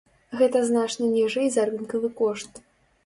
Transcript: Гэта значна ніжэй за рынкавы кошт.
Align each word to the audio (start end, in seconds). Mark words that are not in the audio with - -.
Гэта 0.39 0.61
значна 0.69 1.09
ніжэй 1.11 1.47
за 1.57 1.67
рынкавы 1.73 2.09
кошт. 2.23 2.51